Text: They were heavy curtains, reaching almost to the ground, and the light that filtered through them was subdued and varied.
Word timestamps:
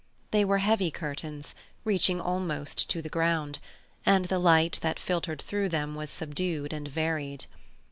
They 0.31 0.43
were 0.43 0.57
heavy 0.57 0.89
curtains, 0.89 1.53
reaching 1.83 2.19
almost 2.19 2.89
to 2.89 3.03
the 3.03 3.07
ground, 3.09 3.59
and 4.03 4.25
the 4.25 4.39
light 4.39 4.79
that 4.81 4.97
filtered 4.97 5.39
through 5.43 5.69
them 5.69 5.93
was 5.93 6.09
subdued 6.09 6.73
and 6.73 6.87
varied. 6.87 7.45